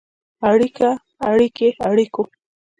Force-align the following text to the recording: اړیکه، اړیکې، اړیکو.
اړیکه، 0.49 0.89
اړیکې، 1.29 1.69
اړیکو. 1.89 2.23